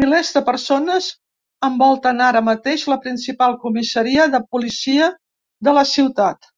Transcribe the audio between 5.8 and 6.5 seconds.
la ciutat.